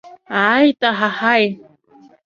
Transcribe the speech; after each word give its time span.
Ааит, 0.41 0.79
аҳаҳаи! 0.89 1.45